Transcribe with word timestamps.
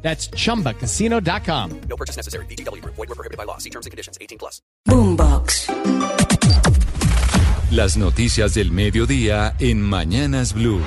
That's 0.00 0.30
chumbacasino.com. 0.30 1.80
No 1.88 1.96
purchase 1.96 2.16
necessary. 2.16 2.46
BGW. 2.46 2.82
Void 2.84 2.96
were 2.96 3.14
prohibited 3.14 3.36
by 3.36 3.44
law. 3.44 3.58
See 3.58 3.70
terms 3.70 3.84
and 3.84 3.90
conditions. 3.90 4.16
18 4.20 4.38
plus. 4.38 4.62
Boombox. 4.86 5.68
Las 7.70 7.98
noticias 7.98 8.54
del 8.54 8.72
mediodía 8.72 9.54
en 9.58 9.82
Mañanas 9.82 10.54
Blue. 10.54 10.80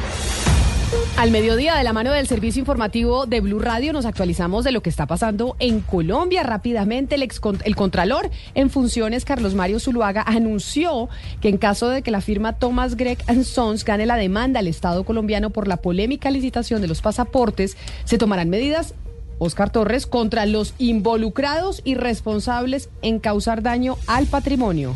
Al 1.18 1.30
mediodía, 1.30 1.76
de 1.76 1.84
la 1.84 1.94
mano 1.94 2.12
del 2.12 2.26
servicio 2.26 2.62
informativo 2.62 3.28
de 3.28 3.42
Blue 3.42 3.60
Radio, 3.60 3.94
nos 3.94 4.08
actualizamos 4.08 4.64
de 4.64 4.72
lo 4.72 4.82
que 4.82 4.90
está 4.90 5.06
pasando 5.06 5.56
en 5.60 5.82
Colombia. 5.82 6.42
Rápidamente, 6.42 7.14
el, 7.14 7.22
ex, 7.22 7.40
el 7.64 7.76
Contralor 7.76 8.32
en 8.56 8.72
funciones, 8.72 9.24
Carlos 9.24 9.54
Mario 9.54 9.80
Zuluaga, 9.80 10.24
anunció 10.24 11.10
que 11.40 11.50
en 11.50 11.60
caso 11.60 11.90
de 11.90 12.02
que 12.02 12.10
la 12.10 12.22
firma 12.22 12.54
Thomas 12.54 12.96
Gregg 12.96 13.24
Sons 13.44 13.86
gane 13.86 14.08
la 14.08 14.16
demanda 14.16 14.62
al 14.62 14.68
Estado 14.68 15.04
colombiano 15.04 15.52
por 15.52 15.68
la 15.68 15.78
polémica 15.78 16.32
licitación 16.32 16.82
de 16.82 16.88
los 16.88 17.02
pasaportes, 17.02 17.78
se 18.04 18.18
tomarán 18.18 18.50
medidas 18.50 18.96
Oscar 19.44 19.72
Torres 19.72 20.06
contra 20.06 20.46
los 20.46 20.76
involucrados 20.78 21.82
y 21.84 21.96
responsables 21.96 22.90
en 23.02 23.18
causar 23.18 23.64
daño 23.64 23.98
al 24.06 24.28
patrimonio. 24.28 24.94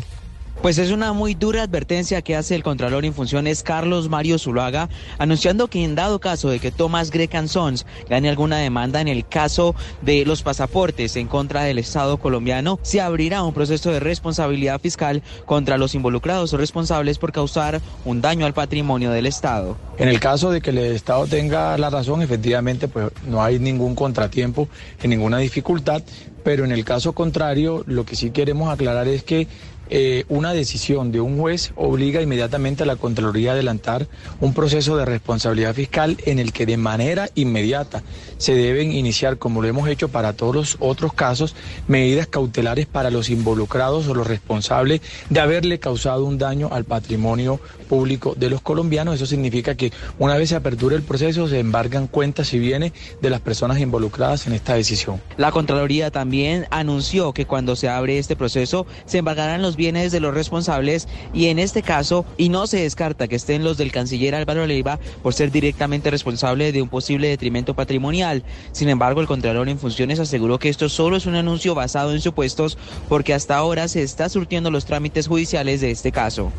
Pues 0.62 0.78
es 0.78 0.90
una 0.90 1.12
muy 1.12 1.34
dura 1.34 1.62
advertencia 1.62 2.22
que 2.22 2.34
hace 2.34 2.54
el 2.54 2.62
Contralor 2.62 3.04
en 3.04 3.14
funciones 3.14 3.62
Carlos 3.62 4.08
Mario 4.08 4.38
Zuluaga, 4.38 4.88
anunciando 5.18 5.68
que 5.68 5.84
en 5.84 5.94
dado 5.94 6.18
caso 6.18 6.48
de 6.48 6.58
que 6.58 6.72
Thomas 6.72 7.10
Grecan 7.10 7.48
Sons 7.48 7.86
gane 8.08 8.28
alguna 8.28 8.58
demanda 8.58 9.00
en 9.00 9.06
el 9.06 9.26
caso 9.26 9.76
de 10.00 10.24
los 10.24 10.42
pasaportes 10.42 11.14
en 11.16 11.28
contra 11.28 11.62
del 11.62 11.78
Estado 11.78 12.16
colombiano, 12.16 12.80
se 12.82 13.00
abrirá 13.00 13.42
un 13.42 13.54
proceso 13.54 13.92
de 13.92 14.00
responsabilidad 14.00 14.80
fiscal 14.80 15.22
contra 15.44 15.78
los 15.78 15.94
involucrados 15.94 16.52
o 16.52 16.56
responsables 16.56 17.18
por 17.18 17.32
causar 17.32 17.80
un 18.04 18.20
daño 18.20 18.46
al 18.46 18.54
patrimonio 18.54 19.10
del 19.10 19.26
Estado. 19.26 19.76
En 19.98 20.08
el 20.08 20.18
caso 20.18 20.50
de 20.50 20.60
que 20.60 20.70
el 20.70 20.78
Estado 20.78 21.26
tenga 21.26 21.78
la 21.78 21.90
razón, 21.90 22.22
efectivamente, 22.22 22.88
pues 22.88 23.10
no 23.26 23.42
hay 23.42 23.58
ningún 23.58 23.94
contratiempo, 23.94 24.68
ninguna 25.04 25.38
dificultad, 25.38 26.02
pero 26.42 26.64
en 26.64 26.72
el 26.72 26.84
caso 26.84 27.12
contrario, 27.12 27.84
lo 27.86 28.04
que 28.04 28.16
sí 28.16 28.30
queremos 28.30 28.72
aclarar 28.72 29.06
es 29.08 29.22
que 29.22 29.48
eh, 29.90 30.24
una 30.28 30.52
decisión 30.52 31.12
de 31.12 31.20
un 31.20 31.38
juez 31.38 31.72
obliga 31.76 32.22
inmediatamente 32.22 32.82
a 32.82 32.86
la 32.86 32.96
Contraloría 32.96 33.50
a 33.50 33.54
adelantar 33.54 34.08
un 34.40 34.54
proceso 34.54 34.96
de 34.96 35.04
responsabilidad 35.04 35.74
fiscal 35.74 36.16
en 36.24 36.38
el 36.38 36.52
que 36.52 36.66
de 36.66 36.76
manera 36.76 37.28
inmediata 37.34 38.02
se 38.38 38.54
deben 38.54 38.92
iniciar, 38.92 39.38
como 39.38 39.62
lo 39.62 39.68
hemos 39.68 39.88
hecho 39.88 40.08
para 40.08 40.32
todos 40.32 40.54
los 40.54 40.76
otros 40.80 41.12
casos, 41.12 41.54
medidas 41.88 42.26
cautelares 42.26 42.86
para 42.86 43.10
los 43.10 43.30
involucrados 43.30 44.08
o 44.08 44.14
los 44.14 44.26
responsables 44.26 45.00
de 45.30 45.40
haberle 45.40 45.78
causado 45.78 46.24
un 46.24 46.38
daño 46.38 46.68
al 46.72 46.84
patrimonio 46.84 47.60
público 47.88 48.34
de 48.36 48.50
los 48.50 48.60
colombianos. 48.60 49.14
Eso 49.14 49.26
significa 49.26 49.74
que 49.74 49.92
una 50.18 50.36
vez 50.36 50.50
se 50.50 50.56
aperture 50.56 50.96
el 50.96 51.02
proceso 51.02 51.48
se 51.48 51.58
embargan 51.58 52.06
cuentas 52.06 52.52
y 52.52 52.58
bienes 52.58 52.92
de 53.20 53.30
las 53.30 53.40
personas 53.40 53.80
involucradas 53.80 54.46
en 54.46 54.52
esta 54.52 54.74
decisión. 54.74 55.20
La 55.36 55.52
Contraloría 55.52 56.10
también 56.10 56.66
anunció 56.70 57.32
que 57.32 57.46
cuando 57.46 57.76
se 57.76 57.88
abre 57.88 58.18
este 58.18 58.36
proceso 58.36 58.86
se 59.06 59.18
embargarán 59.18 59.62
los 59.62 59.75
bienes 59.76 60.12
de 60.12 60.20
los 60.20 60.34
responsables 60.34 61.08
y 61.32 61.46
en 61.46 61.58
este 61.58 61.82
caso, 61.82 62.24
y 62.36 62.48
no 62.48 62.66
se 62.66 62.80
descarta 62.80 63.28
que 63.28 63.36
estén 63.36 63.64
los 63.64 63.76
del 63.76 63.92
canciller 63.92 64.34
Álvaro 64.34 64.66
Leiva 64.66 64.98
por 65.22 65.34
ser 65.34 65.50
directamente 65.50 66.10
responsable 66.10 66.72
de 66.72 66.82
un 66.82 66.88
posible 66.88 67.28
detrimento 67.28 67.74
patrimonial. 67.74 68.42
Sin 68.72 68.88
embargo, 68.88 69.20
el 69.20 69.26
Contralor 69.26 69.68
en 69.68 69.78
funciones 69.78 70.18
aseguró 70.18 70.58
que 70.58 70.68
esto 70.68 70.88
solo 70.88 71.16
es 71.16 71.26
un 71.26 71.36
anuncio 71.36 71.74
basado 71.74 72.12
en 72.12 72.20
supuestos 72.20 72.78
porque 73.08 73.34
hasta 73.34 73.56
ahora 73.56 73.88
se 73.88 74.02
está 74.02 74.28
surtiendo 74.28 74.70
los 74.70 74.86
trámites 74.86 75.28
judiciales 75.28 75.80
de 75.80 75.90
este 75.90 76.12
caso. 76.12 76.52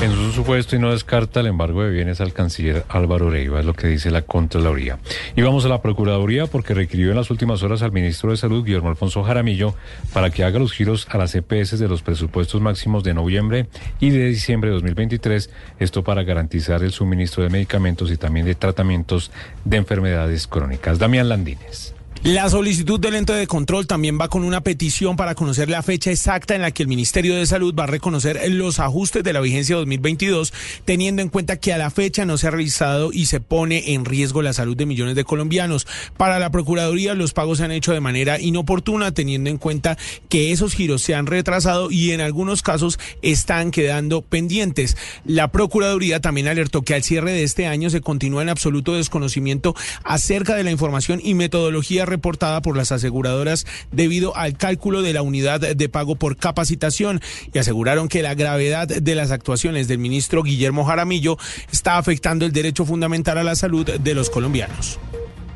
En 0.00 0.10
su 0.10 0.32
supuesto 0.32 0.74
y 0.74 0.80
no 0.80 0.90
descarta 0.90 1.38
el 1.38 1.46
embargo 1.46 1.84
de 1.84 1.90
bienes 1.90 2.20
al 2.20 2.32
canciller 2.32 2.84
Álvaro 2.88 3.30
Leiva, 3.30 3.60
es 3.60 3.66
lo 3.66 3.74
que 3.74 3.86
dice 3.86 4.10
la 4.10 4.22
Contraloría. 4.22 4.98
Y 5.36 5.42
vamos 5.42 5.64
a 5.64 5.68
la 5.68 5.80
Procuraduría 5.80 6.48
porque 6.48 6.74
requirió 6.74 7.10
en 7.10 7.16
las 7.16 7.30
últimas 7.30 7.62
horas 7.62 7.82
al 7.82 7.92
ministro 7.92 8.32
de 8.32 8.36
Salud, 8.36 8.64
Guillermo 8.64 8.88
Alfonso 8.88 9.22
Jaramillo, 9.22 9.76
para 10.12 10.30
que 10.30 10.42
haga 10.42 10.58
los 10.58 10.72
giros 10.72 11.06
a 11.08 11.18
las 11.18 11.36
EPS 11.36 11.78
de 11.78 11.86
los 11.86 12.02
presupuestos 12.12 12.60
máximos 12.60 13.04
de 13.04 13.14
noviembre 13.14 13.66
y 14.00 14.10
de 14.10 14.26
diciembre 14.26 14.68
de 14.68 14.74
2023, 14.74 15.50
esto 15.78 16.04
para 16.04 16.22
garantizar 16.22 16.82
el 16.82 16.92
suministro 16.92 17.42
de 17.42 17.48
medicamentos 17.48 18.10
y 18.10 18.16
también 18.16 18.44
de 18.44 18.54
tratamientos 18.54 19.30
de 19.64 19.78
enfermedades 19.78 20.46
crónicas. 20.46 20.98
Damián 20.98 21.28
Landines. 21.28 21.94
La 22.24 22.48
solicitud 22.48 23.00
del 23.00 23.16
ente 23.16 23.32
de 23.32 23.48
control 23.48 23.88
también 23.88 24.16
va 24.16 24.28
con 24.28 24.44
una 24.44 24.60
petición 24.60 25.16
para 25.16 25.34
conocer 25.34 25.68
la 25.68 25.82
fecha 25.82 26.12
exacta 26.12 26.54
en 26.54 26.62
la 26.62 26.70
que 26.70 26.84
el 26.84 26.88
Ministerio 26.88 27.34
de 27.34 27.44
Salud 27.46 27.74
va 27.76 27.82
a 27.82 27.88
reconocer 27.88 28.40
los 28.52 28.78
ajustes 28.78 29.24
de 29.24 29.32
la 29.32 29.40
vigencia 29.40 29.74
2022, 29.74 30.52
teniendo 30.84 31.20
en 31.20 31.30
cuenta 31.30 31.56
que 31.56 31.72
a 31.72 31.78
la 31.78 31.90
fecha 31.90 32.24
no 32.24 32.38
se 32.38 32.46
ha 32.46 32.52
realizado 32.52 33.12
y 33.12 33.26
se 33.26 33.40
pone 33.40 33.94
en 33.94 34.04
riesgo 34.04 34.40
la 34.40 34.52
salud 34.52 34.76
de 34.76 34.86
millones 34.86 35.16
de 35.16 35.24
colombianos. 35.24 35.88
Para 36.16 36.38
la 36.38 36.52
Procuraduría, 36.52 37.14
los 37.14 37.32
pagos 37.32 37.58
se 37.58 37.64
han 37.64 37.72
hecho 37.72 37.92
de 37.92 37.98
manera 37.98 38.40
inoportuna, 38.40 39.10
teniendo 39.10 39.50
en 39.50 39.58
cuenta 39.58 39.98
que 40.28 40.52
esos 40.52 40.74
giros 40.74 41.02
se 41.02 41.16
han 41.16 41.26
retrasado 41.26 41.90
y 41.90 42.12
en 42.12 42.20
algunos 42.20 42.62
casos 42.62 43.00
están 43.22 43.72
quedando 43.72 44.22
pendientes. 44.22 44.96
La 45.24 45.50
Procuraduría 45.50 46.20
también 46.20 46.46
alertó 46.46 46.82
que 46.82 46.94
al 46.94 47.02
cierre 47.02 47.32
de 47.32 47.42
este 47.42 47.66
año 47.66 47.90
se 47.90 48.00
continúa 48.00 48.42
en 48.42 48.48
absoluto 48.48 48.94
desconocimiento 48.94 49.74
acerca 50.04 50.54
de 50.54 50.62
la 50.62 50.70
información 50.70 51.20
y 51.20 51.34
metodología 51.34 52.06
reportada 52.12 52.62
por 52.62 52.76
las 52.76 52.92
aseguradoras 52.92 53.66
debido 53.90 54.36
al 54.36 54.56
cálculo 54.56 55.02
de 55.02 55.12
la 55.12 55.22
unidad 55.22 55.60
de 55.60 55.88
pago 55.88 56.16
por 56.16 56.36
capacitación 56.36 57.20
y 57.52 57.58
aseguraron 57.58 58.08
que 58.08 58.22
la 58.22 58.34
gravedad 58.34 58.86
de 58.86 59.14
las 59.14 59.30
actuaciones 59.30 59.88
del 59.88 59.98
ministro 59.98 60.42
Guillermo 60.42 60.84
Jaramillo 60.84 61.38
está 61.72 61.96
afectando 61.96 62.44
el 62.44 62.52
derecho 62.52 62.84
fundamental 62.84 63.38
a 63.38 63.44
la 63.44 63.56
salud 63.56 63.86
de 63.86 64.14
los 64.14 64.30
colombianos. 64.30 64.98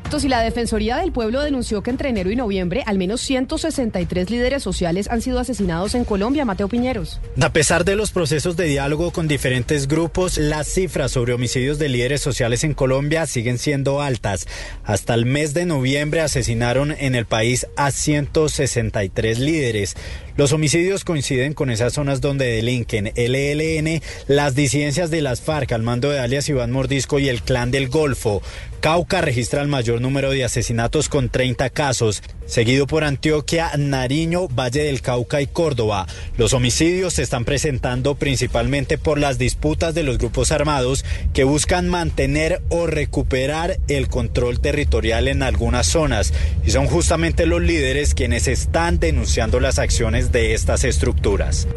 Y 0.07 0.29
la 0.29 0.41
Defensoría 0.41 0.97
del 0.97 1.11
Pueblo 1.11 1.43
denunció 1.43 1.83
que 1.83 1.91
entre 1.91 2.09
enero 2.09 2.31
y 2.31 2.35
noviembre 2.35 2.81
al 2.87 2.97
menos 2.97 3.21
163 3.21 4.31
líderes 4.31 4.63
sociales 4.63 5.09
han 5.11 5.21
sido 5.21 5.37
asesinados 5.37 5.93
en 5.95 6.05
Colombia. 6.05 6.45
Mateo 6.45 6.69
Piñeros. 6.69 7.19
A 7.39 7.51
pesar 7.51 7.85
de 7.85 7.95
los 7.95 8.11
procesos 8.11 8.55
de 8.57 8.65
diálogo 8.65 9.11
con 9.11 9.27
diferentes 9.27 9.87
grupos, 9.87 10.37
las 10.37 10.69
cifras 10.69 11.11
sobre 11.11 11.33
homicidios 11.33 11.77
de 11.77 11.89
líderes 11.89 12.21
sociales 12.21 12.63
en 12.63 12.73
Colombia 12.73 13.27
siguen 13.27 13.59
siendo 13.59 14.01
altas. 14.01 14.47
Hasta 14.83 15.13
el 15.13 15.25
mes 15.25 15.53
de 15.53 15.65
noviembre 15.65 16.21
asesinaron 16.21 16.95
en 16.97 17.13
el 17.13 17.25
país 17.25 17.67
a 17.75 17.91
163 17.91 19.37
líderes. 19.37 19.95
Los 20.37 20.53
homicidios 20.53 21.03
coinciden 21.03 21.55
con 21.55 21.71
esas 21.71 21.93
zonas 21.93 22.21
donde 22.21 22.45
delinquen 22.45 23.11
el 23.15 23.33
ELN, 23.33 24.03
las 24.27 24.53
disidencias 24.53 25.09
de 25.09 25.23
las 25.23 25.41
FARC 25.41 25.71
al 25.71 25.81
mando 25.81 26.11
de 26.11 26.19
alias 26.19 26.47
Iván 26.47 26.71
Mordisco 26.71 27.17
y 27.17 27.27
el 27.27 27.41
Clan 27.41 27.71
del 27.71 27.89
Golfo. 27.89 28.43
Cauca 28.79 29.21
registra 29.21 29.63
el 29.63 29.67
mayor 29.67 29.99
número 29.99 30.29
de 30.29 30.43
asesinatos 30.43 31.09
con 31.09 31.29
30 31.29 31.71
casos, 31.71 32.21
seguido 32.45 32.85
por 32.85 33.03
Antioquia, 33.03 33.71
Nariño, 33.75 34.47
Valle 34.47 34.83
del 34.83 35.01
Cauca 35.01 35.41
y 35.41 35.47
Córdoba. 35.47 36.05
Los 36.37 36.53
homicidios 36.53 37.15
se 37.15 37.23
están 37.23 37.43
presentando 37.43 38.13
principalmente 38.13 38.99
por 38.99 39.17
las 39.17 39.39
disputas 39.39 39.95
de 39.95 40.03
los 40.03 40.19
grupos 40.19 40.51
armados 40.51 41.03
que 41.33 41.43
buscan 41.43 41.89
mantener 41.89 42.61
o 42.69 42.85
recuperar 42.85 43.79
el 43.87 44.07
control 44.09 44.59
territorial 44.59 45.27
en 45.27 45.41
algunas 45.41 45.87
zonas 45.87 46.31
y 46.63 46.69
son 46.69 46.85
justamente 46.85 47.47
los 47.47 47.61
líderes 47.61 48.13
quienes 48.13 48.47
están 48.47 48.99
denunciando 48.99 49.59
las 49.59 49.79
acciones 49.79 50.26
de 50.31 50.53
estas 50.53 50.83
estructuras. 50.83 51.67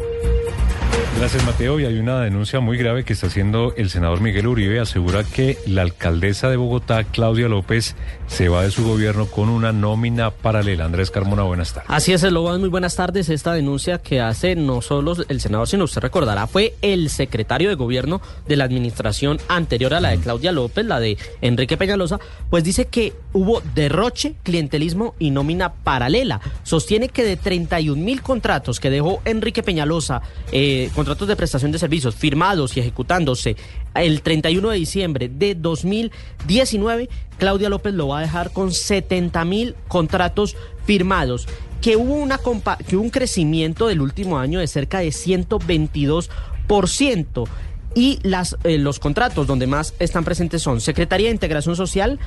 Gracias, 1.17 1.45
Mateo. 1.45 1.79
Y 1.79 1.85
hay 1.85 1.99
una 1.99 2.21
denuncia 2.21 2.59
muy 2.59 2.77
grave 2.77 3.03
que 3.03 3.13
está 3.13 3.27
haciendo 3.27 3.73
el 3.75 3.89
senador 3.89 4.21
Miguel 4.21 4.47
Uribe. 4.47 4.79
Asegura 4.79 5.23
que 5.23 5.57
la 5.67 5.83
alcaldesa 5.83 6.49
de 6.49 6.57
Bogotá, 6.57 7.03
Claudia 7.03 7.47
López, 7.47 7.95
se 8.27 8.49
va 8.49 8.63
de 8.63 8.71
su 8.71 8.83
gobierno 8.87 9.27
con 9.27 9.49
una 9.49 9.71
nómina 9.73 10.31
paralela. 10.31 10.85
Andrés 10.85 11.11
Carmona, 11.11 11.43
buenas 11.43 11.73
tardes. 11.73 11.91
Así 11.91 12.13
es, 12.13 12.23
Loban, 12.23 12.61
muy 12.61 12.69
buenas 12.69 12.95
tardes. 12.95 13.29
Esta 13.29 13.53
denuncia 13.53 13.99
que 13.99 14.21
hace 14.21 14.55
no 14.55 14.81
solo 14.81 15.15
el 15.27 15.41
senador, 15.41 15.67
sino 15.67 15.83
usted 15.83 16.01
recordará, 16.01 16.47
fue 16.47 16.75
el 16.81 17.09
secretario 17.09 17.69
de 17.69 17.75
gobierno 17.75 18.21
de 18.47 18.55
la 18.55 18.63
administración 18.63 19.37
anterior 19.49 19.93
a 19.93 19.99
la 19.99 20.11
de 20.11 20.17
Claudia 20.17 20.51
López, 20.51 20.85
la 20.85 20.99
de 20.99 21.17
Enrique 21.41 21.77
Peñalosa, 21.77 22.19
pues 22.49 22.63
dice 22.63 22.85
que 22.85 23.13
hubo 23.33 23.61
derroche, 23.75 24.35
clientelismo 24.43 25.13
y 25.19 25.31
nómina 25.31 25.73
paralela. 25.73 26.39
Sostiene 26.63 27.09
que 27.09 27.23
de 27.23 27.35
31 27.37 28.01
mil 28.01 28.21
contratos 28.21 28.79
que 28.79 28.89
dejó 28.89 29.21
Enrique 29.25 29.61
Peñalosa, 29.61 30.21
eh, 30.51 30.89
contratos 31.01 31.27
de 31.27 31.35
prestación 31.35 31.71
de 31.71 31.79
servicios 31.79 32.13
firmados 32.13 32.77
y 32.77 32.79
ejecutándose 32.79 33.55
el 33.95 34.21
31 34.21 34.69
de 34.69 34.77
diciembre 34.77 35.31
de 35.33 35.55
2019, 35.55 37.09
Claudia 37.39 37.69
López 37.69 37.95
lo 37.95 38.09
va 38.09 38.19
a 38.19 38.21
dejar 38.21 38.53
con 38.53 38.71
70 38.71 39.43
mil 39.45 39.73
contratos 39.87 40.55
firmados 40.85 41.47
que 41.81 41.95
hubo, 41.95 42.13
una 42.13 42.39
que 42.87 42.95
hubo 42.95 43.03
un 43.03 43.09
crecimiento 43.09 43.87
del 43.87 44.01
último 44.01 44.37
año 44.37 44.59
de 44.59 44.67
cerca 44.67 44.99
de 44.99 45.07
122%. 45.07 47.47
Y 47.93 48.19
las, 48.23 48.55
eh, 48.63 48.77
los 48.77 48.99
contratos 48.99 49.47
donde 49.47 49.67
más 49.67 49.93
están 49.99 50.23
presentes 50.23 50.61
son 50.61 50.79
Secretaría 50.79 51.27
de 51.27 51.33
Integración 51.33 51.75
Social 51.75 52.19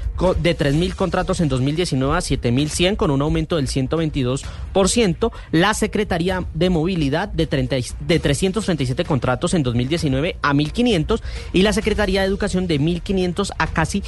de 0.42 0.56
3.000 0.56 0.94
contratos 0.94 1.40
en 1.40 1.48
2019 1.48 2.14
a 2.14 2.18
7.100 2.20 2.96
con 2.96 3.10
un 3.10 3.22
aumento 3.22 3.56
del 3.56 3.66
122%, 3.68 5.32
la 5.52 5.72
Secretaría 5.72 6.44
de 6.52 6.68
Movilidad 6.70 7.28
de, 7.28 7.46
30 7.46 7.78
y- 7.78 7.84
de 8.00 8.18
337 8.20 9.04
contratos 9.04 9.54
en 9.54 9.62
2019 9.62 10.36
a 10.42 10.52
1.500 10.52 11.22
y 11.54 11.62
la 11.62 11.72
Secretaría 11.72 12.20
de 12.20 12.26
Educación 12.26 12.66
de 12.66 12.78
1.500 12.78 13.50
a 13.58 13.66
casi 13.68 14.02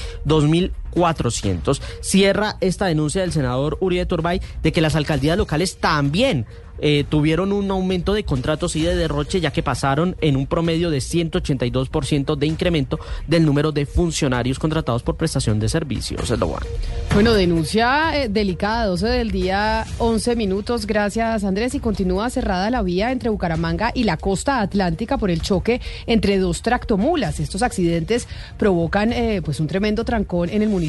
2.400. 0.95 1.81
Cierra 2.01 2.57
esta 2.61 2.87
denuncia 2.87 3.23
del 3.23 3.33
senador 3.33 3.79
Uribe 3.81 4.07
Turbay 4.07 4.41
de 4.63 4.73
que 4.73 4.81
las 4.81 4.97
alcaldías 4.97 5.37
locales 5.37 5.77
también 5.79 6.47
eh, 6.79 7.05
tuvieron 7.09 7.53
un 7.53 7.71
aumento 7.71 8.13
de 8.13 8.25
contratos 8.25 8.77
y 8.77 8.83
de 8.83 8.95
derroche, 8.95 9.41
ya 9.41 9.51
que 9.51 9.63
pasaron 9.63 10.17
en 10.21 10.37
un 10.37 10.47
promedio 10.47 10.91
de 10.91 10.99
182% 10.99 12.37
de 12.37 12.47
incremento 12.47 12.99
del 13.27 13.47
número 13.47 13.73
de 13.73 13.87
funcionarios 13.87 14.59
contratados 14.59 15.03
por 15.03 15.17
prestación 15.17 15.59
de 15.59 15.69
servicios. 15.69 16.29
Bueno. 16.39 16.67
Bueno, 17.15 17.33
denuncia 17.33 18.23
eh, 18.23 18.29
delicada, 18.29 18.87
12 18.87 19.07
del 19.07 19.31
día, 19.31 19.87
11 19.99 20.37
minutos. 20.37 20.87
Gracias, 20.87 21.45
Andrés. 21.45 21.75
Y 21.75 21.81
continúa 21.81 22.29
cerrada 22.31 22.71
la 22.71 22.83
vía 22.83 23.11
entre 23.11 23.31
Bucaramanga 23.31 23.91
y 23.95 24.05
la 24.05 24.17
costa 24.17 24.61
atlántica 24.61 25.17
por 25.19 25.31
el 25.31 25.41
choque 25.41 25.81
entre 26.07 26.39
dos 26.39 26.63
tractomulas. 26.63 27.41
Estos 27.41 27.63
accidentes 27.63 28.29
provocan 28.59 29.13
eh, 29.13 29.41
pues 29.45 29.61
un 29.61 29.67
tremendo 29.67 30.05
trancón 30.05 30.51
en 30.51 30.63
el 30.63 30.69
municipio 30.69 30.86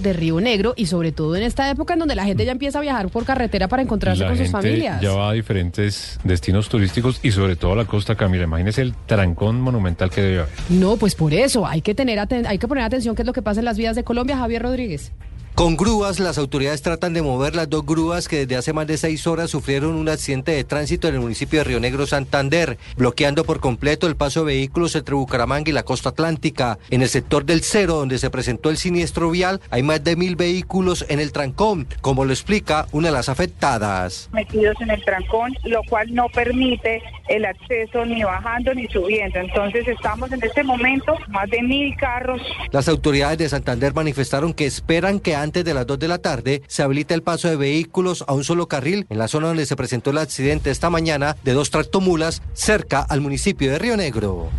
de 0.00 0.12
Río 0.12 0.40
Negro 0.40 0.74
y 0.76 0.86
sobre 0.86 1.12
todo 1.12 1.36
en 1.36 1.42
esta 1.42 1.70
época 1.70 1.94
en 1.94 2.00
donde 2.00 2.14
la 2.14 2.24
gente 2.24 2.44
ya 2.44 2.52
empieza 2.52 2.78
a 2.78 2.82
viajar 2.82 3.08
por 3.08 3.24
carretera 3.24 3.68
para 3.68 3.82
encontrarse 3.82 4.22
La 4.22 4.28
con 4.28 4.38
sus 4.38 4.50
familias. 4.50 5.00
ya 5.00 5.12
va 5.12 5.30
a 5.30 5.32
diferentes 5.32 6.18
destinos 6.24 6.68
turísticos 6.68 7.20
y 7.22 7.30
sobre 7.30 7.56
todo 7.56 7.72
a 7.72 7.76
la 7.76 7.84
costa 7.84 8.14
Camila. 8.14 8.44
Imagínese 8.44 8.82
el 8.82 8.94
trancón 9.06 9.60
monumental 9.60 10.10
que 10.10 10.22
debe 10.22 10.38
haber. 10.40 10.52
No, 10.70 10.96
pues 10.96 11.14
por 11.14 11.34
eso 11.34 11.66
hay 11.66 11.82
que 11.82 11.94
tener 11.94 12.18
hay 12.18 12.58
que 12.58 12.68
poner 12.68 12.84
atención 12.84 13.14
qué 13.14 13.22
es 13.22 13.26
lo 13.26 13.32
que 13.32 13.42
pasa 13.42 13.60
en 13.60 13.66
las 13.66 13.76
vías 13.76 13.96
de 13.96 14.04
Colombia, 14.04 14.36
Javier 14.36 14.62
Rodríguez. 14.62 15.12
Con 15.54 15.76
grúas, 15.76 16.18
las 16.18 16.36
autoridades 16.36 16.82
tratan 16.82 17.12
de 17.14 17.22
mover 17.22 17.54
las 17.54 17.70
dos 17.70 17.86
grúas 17.86 18.26
que 18.26 18.38
desde 18.38 18.56
hace 18.56 18.72
más 18.72 18.88
de 18.88 18.96
seis 18.96 19.24
horas 19.28 19.50
sufrieron 19.50 19.94
un 19.94 20.08
accidente 20.08 20.50
de 20.50 20.64
tránsito 20.64 21.06
en 21.06 21.14
el 21.14 21.20
municipio 21.20 21.60
de 21.60 21.64
Río 21.64 21.78
Negro, 21.78 22.08
Santander, 22.08 22.76
bloqueando 22.96 23.44
por 23.44 23.60
completo 23.60 24.08
el 24.08 24.16
paso 24.16 24.40
de 24.40 24.46
vehículos 24.46 24.96
entre 24.96 25.14
Bucaramanga 25.14 25.70
y 25.70 25.72
la 25.72 25.84
costa 25.84 26.08
atlántica. 26.08 26.80
En 26.90 27.02
el 27.02 27.08
sector 27.08 27.44
del 27.44 27.62
Cero, 27.62 27.94
donde 27.94 28.18
se 28.18 28.30
presentó 28.30 28.68
el 28.68 28.78
siniestro 28.78 29.30
vial, 29.30 29.60
hay 29.70 29.84
más 29.84 30.02
de 30.02 30.16
mil 30.16 30.34
vehículos 30.34 31.06
en 31.08 31.20
el 31.20 31.30
trancón, 31.30 31.86
como 32.00 32.24
lo 32.24 32.32
explica 32.32 32.88
una 32.90 33.08
de 33.08 33.12
las 33.12 33.28
afectadas. 33.28 34.28
metidos 34.32 34.74
en 34.80 34.90
el 34.90 35.04
trancón, 35.04 35.54
lo 35.62 35.84
cual 35.84 36.12
no 36.12 36.26
permite 36.30 37.00
el 37.28 37.44
acceso 37.44 38.04
ni 38.04 38.24
bajando 38.24 38.74
ni 38.74 38.88
subiendo. 38.88 39.38
Entonces 39.38 39.86
estamos 39.86 40.32
en 40.32 40.42
este 40.42 40.64
momento 40.64 41.14
más 41.28 41.48
de 41.48 41.62
mil 41.62 41.96
carros. 41.96 42.42
Las 42.72 42.88
autoridades 42.88 43.38
de 43.38 43.48
Santander 43.48 43.94
manifestaron 43.94 44.52
que 44.52 44.66
esperan 44.66 45.20
que 45.20 45.43
antes 45.44 45.64
de 45.64 45.74
las 45.74 45.86
2 45.86 45.98
de 45.98 46.08
la 46.08 46.18
tarde 46.18 46.62
se 46.66 46.82
habilite 46.82 47.14
el 47.14 47.22
paso 47.22 47.48
de 47.48 47.56
vehículos 47.56 48.24
a 48.26 48.32
un 48.32 48.42
solo 48.42 48.66
carril 48.66 49.06
en 49.08 49.18
la 49.18 49.28
zona 49.28 49.48
donde 49.48 49.66
se 49.66 49.76
presentó 49.76 50.10
el 50.10 50.18
accidente 50.18 50.70
esta 50.70 50.90
mañana 50.90 51.36
de 51.44 51.52
dos 51.52 51.70
tractomulas 51.70 52.42
cerca 52.54 53.00
al 53.00 53.20
municipio 53.20 53.70
de 53.70 53.78
Río 53.78 53.96
Negro. 53.96 54.50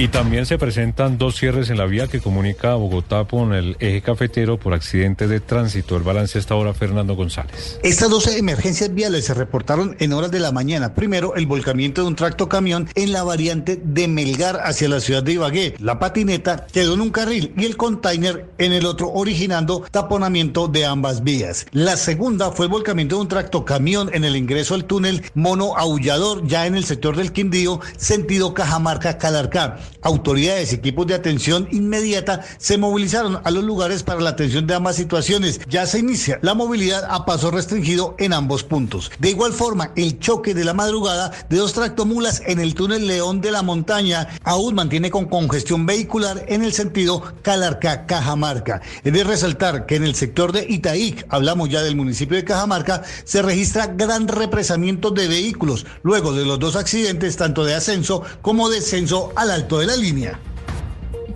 Y 0.00 0.08
también 0.08 0.46
se 0.46 0.56
presentan 0.56 1.18
dos 1.18 1.36
cierres 1.36 1.68
en 1.68 1.76
la 1.76 1.84
vía 1.84 2.06
que 2.06 2.22
comunica 2.22 2.72
a 2.72 2.76
Bogotá 2.76 3.26
con 3.26 3.52
el 3.52 3.76
eje 3.80 4.00
cafetero 4.00 4.58
por 4.58 4.72
accidentes 4.72 5.28
de 5.28 5.40
tránsito. 5.40 5.94
El 5.94 6.02
balance 6.02 6.38
hasta 6.38 6.54
ahora 6.54 6.72
Fernando 6.72 7.14
González. 7.14 7.78
Estas 7.82 8.08
12 8.08 8.38
emergencias 8.38 8.94
viales 8.94 9.26
se 9.26 9.34
reportaron 9.34 9.96
en 10.00 10.14
horas 10.14 10.30
de 10.30 10.40
la 10.40 10.52
mañana. 10.52 10.94
Primero, 10.94 11.34
el 11.34 11.44
volcamiento 11.44 12.00
de 12.00 12.08
un 12.08 12.16
tracto 12.16 12.48
camión 12.48 12.88
en 12.94 13.12
la 13.12 13.24
variante 13.24 13.78
de 13.84 14.08
Melgar 14.08 14.60
hacia 14.64 14.88
la 14.88 15.00
ciudad 15.00 15.22
de 15.22 15.34
Ibagué. 15.34 15.74
La 15.80 15.98
patineta 15.98 16.66
quedó 16.72 16.94
en 16.94 17.02
un 17.02 17.10
carril 17.10 17.52
y 17.58 17.66
el 17.66 17.76
container 17.76 18.46
en 18.56 18.72
el 18.72 18.86
otro, 18.86 19.10
originando 19.10 19.84
taponamiento 19.90 20.66
de 20.66 20.86
ambas 20.86 21.22
vías. 21.24 21.66
La 21.72 21.98
segunda 21.98 22.52
fue 22.52 22.64
el 22.64 22.72
volcamiento 22.72 23.16
de 23.16 23.20
un 23.20 23.28
tracto 23.28 23.66
camión 23.66 24.08
en 24.14 24.24
el 24.24 24.36
ingreso 24.36 24.74
al 24.74 24.86
túnel 24.86 25.24
Mono 25.34 25.76
Aullador, 25.76 26.46
ya 26.46 26.66
en 26.66 26.74
el 26.74 26.86
sector 26.86 27.16
del 27.16 27.32
Quindío, 27.32 27.82
sentido 27.98 28.54
Cajamarca-Calarcá. 28.54 29.76
Autoridades 30.02 30.72
y 30.72 30.76
equipos 30.76 31.06
de 31.06 31.14
atención 31.14 31.68
inmediata 31.70 32.42
se 32.58 32.78
movilizaron 32.78 33.40
a 33.44 33.50
los 33.50 33.64
lugares 33.64 34.02
para 34.02 34.20
la 34.20 34.30
atención 34.30 34.66
de 34.66 34.74
ambas 34.74 34.96
situaciones. 34.96 35.60
Ya 35.68 35.86
se 35.86 35.98
inicia 35.98 36.38
la 36.42 36.54
movilidad 36.54 37.04
a 37.10 37.26
paso 37.26 37.50
restringido 37.50 38.14
en 38.18 38.32
ambos 38.32 38.64
puntos. 38.64 39.10
De 39.18 39.30
igual 39.30 39.52
forma, 39.52 39.92
el 39.96 40.18
choque 40.18 40.54
de 40.54 40.64
la 40.64 40.74
madrugada 40.74 41.32
de 41.48 41.56
dos 41.56 41.72
tractomulas 41.72 42.42
en 42.46 42.60
el 42.60 42.74
túnel 42.74 43.06
León 43.06 43.40
de 43.40 43.50
la 43.50 43.62
Montaña 43.62 44.28
aún 44.42 44.74
mantiene 44.74 45.10
con 45.10 45.26
congestión 45.26 45.86
vehicular 45.86 46.44
en 46.48 46.62
el 46.64 46.72
sentido 46.72 47.22
Calarcá-Cajamarca. 47.42 48.80
Es 49.04 49.12
de 49.12 49.24
resaltar 49.24 49.86
que 49.86 49.96
en 49.96 50.04
el 50.04 50.14
sector 50.14 50.52
de 50.52 50.66
Itaic, 50.68 51.26
hablamos 51.28 51.68
ya 51.68 51.82
del 51.82 51.96
municipio 51.96 52.36
de 52.36 52.44
Cajamarca, 52.44 53.02
se 53.24 53.42
registra 53.42 53.86
gran 53.86 54.28
represamiento 54.28 55.10
de 55.10 55.28
vehículos 55.28 55.86
luego 56.02 56.32
de 56.32 56.44
los 56.44 56.58
dos 56.58 56.76
accidentes, 56.76 57.36
tanto 57.36 57.64
de 57.64 57.74
ascenso 57.74 58.22
como 58.42 58.68
descenso 58.68 59.32
al 59.36 59.50
alto 59.50 59.69
de 59.78 59.86
la 59.86 59.96
línea. 59.96 60.38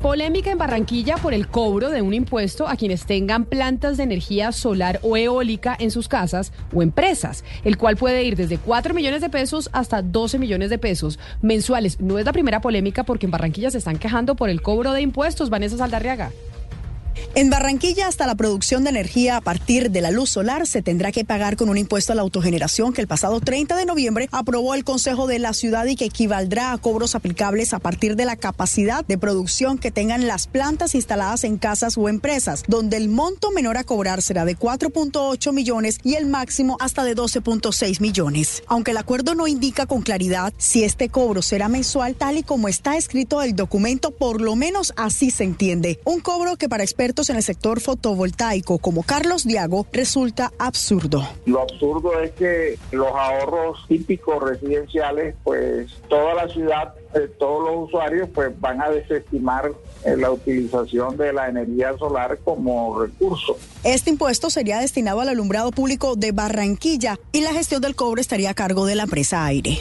Polémica 0.04 0.50
en 0.50 0.58
Barranquilla 0.58 1.16
por 1.16 1.32
el 1.32 1.48
cobro 1.48 1.88
de 1.88 2.02
un 2.02 2.12
impuesto 2.12 2.69
a 2.69 2.76
quienes 2.76 3.06
tengan 3.06 3.46
plantas 3.46 3.96
de 3.96 4.02
energía 4.02 4.52
solar 4.52 5.00
o 5.02 5.16
eólica 5.16 5.75
en 5.81 5.90
sus 5.90 6.08
casas 6.08 6.52
o 6.75 6.82
empresas, 6.82 7.42
el 7.64 7.78
cual 7.78 7.96
puede 7.96 8.22
ir 8.22 8.36
desde 8.36 8.58
4 8.58 8.92
millones 8.92 9.22
de 9.22 9.31
pesos 9.31 9.70
hasta 9.72 10.02
12 10.02 10.38
millones 10.38 10.69
de 10.69 10.76
pesos 10.76 11.19
mensuales. 11.40 12.00
No 12.00 12.19
es 12.19 12.26
la 12.26 12.34
primera 12.34 12.60
polémica 12.60 13.04
porque 13.04 13.25
en 13.25 13.32
Barranquilla 13.32 13.70
se 13.70 13.78
están 13.78 13.96
quejando 13.96 14.37
por 14.37 14.50
el 14.50 14.60
cobro 14.60 14.92
de 14.92 15.00
impuestos. 15.00 15.48
Vanessa 15.48 15.78
Saldarriaga. 15.78 16.30
En 17.37 17.50
Barranquilla, 17.50 18.06
hasta 18.06 18.26
la 18.26 18.34
producción 18.34 18.84
de 18.84 18.90
energía 18.90 19.37
a 19.37 19.40
partir 19.40 19.90
de 19.90 20.00
la 20.00 20.11
luz 20.11 20.31
solar 20.31 20.66
se 20.66 20.82
tendrá 20.82 21.12
que 21.12 21.25
pagar 21.25 21.56
con 21.56 21.69
un 21.69 21.78
impuesto 21.78 22.12
a 22.12 22.16
la 22.16 22.22
autogeneración 22.22 22.93
que 22.93 23.00
el 23.00 23.08
pasado 23.08 23.40
30 23.40 23.76
de 23.76 23.87
noviembre 23.87 24.28
aprobó 24.32 24.75
el 24.75 24.84
Consejo 24.84 25.26
de 25.26 25.38
la 25.38 25.52
Ciudad 25.52 25.84
y 25.87 25.96
que 25.96 26.06
equivaldrá 26.06 26.72
a 26.72 26.78
cobros 26.78 27.14
aplicables 27.14 27.72
a 27.72 27.78
partir 27.78 28.16
de 28.16 28.25
la 28.25 28.37
capacidad 28.37 29.05
de 29.05 29.19
producción 29.19 29.78
que 29.78 29.90
tengan 29.90 30.26
las 30.26 30.46
plantas 30.46 30.94
instaladas 30.94 31.44
en 31.44 31.56
casas 31.56 31.96
o 31.96 32.08
empresas, 32.08 32.64
donde 32.69 32.96
el 32.96 33.08
monto 33.08 33.50
menor 33.50 33.76
a 33.76 33.84
cobrar 33.84 34.22
será 34.22 34.44
de 34.44 34.56
4.8 34.56 35.52
millones 35.52 35.99
y 36.02 36.14
el 36.14 36.26
máximo 36.26 36.76
hasta 36.81 37.05
de 37.05 37.14
12.6 37.14 38.00
millones. 38.00 38.62
Aunque 38.66 38.90
el 38.90 38.96
acuerdo 38.96 39.34
no 39.34 39.46
indica 39.46 39.87
con 39.87 40.02
claridad 40.02 40.52
si 40.56 40.85
este 40.85 41.09
cobro 41.09 41.42
será 41.42 41.68
mensual, 41.68 42.14
tal 42.14 42.38
y 42.38 42.42
como 42.42 42.68
está 42.68 42.97
escrito 42.97 43.42
el 43.42 43.54
documento, 43.56 44.11
por 44.12 44.40
lo 44.40 44.56
menos 44.56 44.92
así 44.97 45.30
se 45.30 45.44
entiende. 45.44 46.00
Un 46.04 46.21
cobro 46.21 46.56
que 46.56 46.68
para 46.68 46.83
expertos 46.83 47.03
en 47.04 47.37
el 47.37 47.42
sector 47.42 47.80
fotovoltaico 47.80 48.78
como 48.78 49.02
Carlos 49.02 49.44
Diago 49.44 49.87
resulta 49.92 50.52
absurdo. 50.58 51.23
Lo 51.44 51.61
absurdo 51.61 52.18
es 52.20 52.32
que 52.32 52.78
los 52.92 53.08
ahorros 53.08 53.84
típicos 53.88 54.42
residenciales, 54.42 55.34
pues 55.44 55.92
toda 56.08 56.34
la 56.34 56.49
ciudad, 56.49 56.94
eh, 57.14 57.30
todos 57.38 57.70
los 57.70 57.88
usuarios, 57.88 58.28
pues 58.34 58.58
van 58.58 58.80
a 58.80 58.88
desestimar 58.88 59.70
eh, 60.04 60.16
la 60.16 60.30
utilización 60.30 61.18
de 61.18 61.32
la 61.34 61.49
energía 61.49 61.96
solar 61.99 62.38
como 62.42 62.99
recurso. 62.99 63.58
Este 63.84 64.08
impuesto 64.08 64.49
sería 64.49 64.78
destinado 64.78 65.20
al 65.20 65.28
alumbrado 65.28 65.73
público 65.73 66.16
de 66.16 66.32
Barranquilla 66.32 67.18
y 67.32 67.42
la 67.42 67.52
gestión 67.52 67.82
del 67.82 67.94
cobre 67.94 68.23
estaría 68.23 68.50
a 68.50 68.54
cargo 68.54 68.87
de 68.87 68.94
la 68.94 69.02
empresa 69.02 69.44
Aire. 69.44 69.78